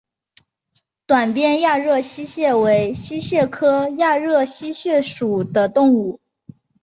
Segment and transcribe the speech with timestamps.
[1.05, 6.19] 短鞭亚热溪蟹为溪蟹科亚热溪蟹属的动物。